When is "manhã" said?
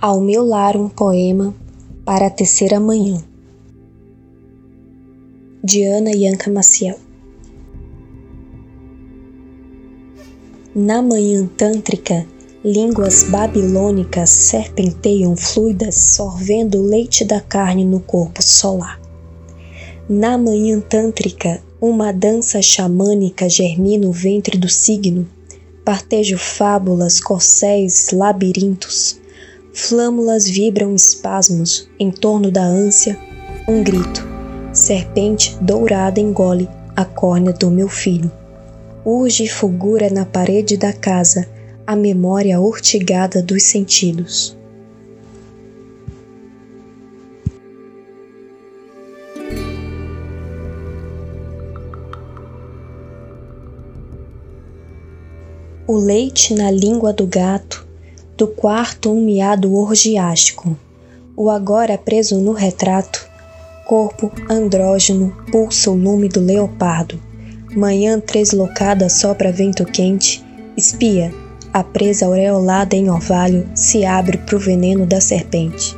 11.02-11.48, 20.38-20.78, 67.74-68.20